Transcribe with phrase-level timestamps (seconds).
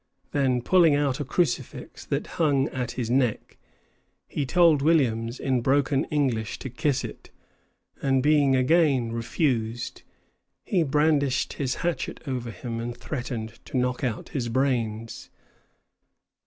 [0.31, 3.59] Then, pulling out a crucifix that hung at his neck,
[4.27, 7.29] he told Williams in broken English to kiss it;
[8.01, 10.01] and being again refused,
[10.65, 15.29] he brandished his hatchet over him and threatened to knock out his brains.